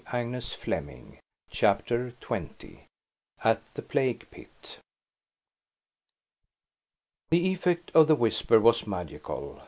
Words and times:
It 0.11 0.33
is 0.33 0.55
the 0.57 0.81
king!" 0.81 1.19
CHAPTER 1.51 2.15
XX. 2.21 2.79
AT 3.43 3.61
THE 3.75 3.83
PLAGUE 3.83 4.25
PIT. 4.31 4.79
The 7.29 7.51
effect 7.53 7.91
of 7.93 8.07
the 8.07 8.15
whisper 8.15 8.59
was 8.59 8.87
magical. 8.87 9.59